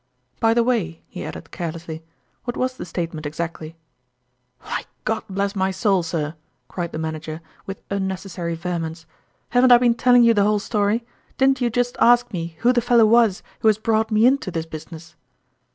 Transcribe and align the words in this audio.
"By 0.39 0.55
the 0.55 0.63
way," 0.63 1.03
he 1.09 1.23
added 1.23 1.51
carelessly," 1.51 2.03
what 2.45 2.57
was 2.57 2.75
the 2.75 2.87
statement 2.87 3.27
exactly?"" 3.27 3.75
Why, 4.63 4.85
God 5.05 5.21
bless 5.29 5.55
my 5.55 5.69
soul, 5.69 6.01
sir!" 6.01 6.33
cried 6.69 6.91
the 6.91 6.97
manager, 6.97 7.39
with 7.67 7.83
unnecessary 7.91 8.55
vehemence," 8.55 9.05
haven't 9.49 9.71
I 9.71 9.77
been 9.77 9.93
telling 9.93 10.23
you 10.23 10.33
the 10.33 10.41
whole 10.41 10.57
story? 10.57 11.05
Didn't 11.37 11.61
you 11.61 11.69
just 11.69 11.97
ask 11.99 12.33
me 12.33 12.55
who 12.61 12.73
the 12.73 12.81
fellow 12.81 13.05
was 13.05 13.43
who 13.59 13.67
has 13.67 13.77
brought 13.77 14.09
me 14.09 14.25
into 14.25 14.49
this 14.49 14.65
business 14.65 15.15